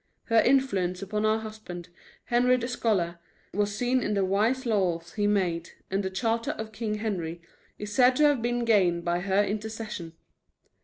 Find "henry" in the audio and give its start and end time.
2.25-2.57, 6.95-7.39